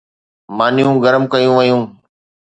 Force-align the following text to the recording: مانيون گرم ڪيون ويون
مانيون 0.57 0.95
گرم 1.03 1.23
ڪيون 1.31 1.53
ويون 1.57 1.81